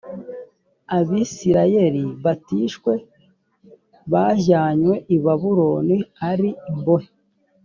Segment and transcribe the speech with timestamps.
[0.97, 2.93] abisirayeli batishwe
[4.11, 5.97] bajyanywe i babuloni
[6.29, 7.09] ari imbohe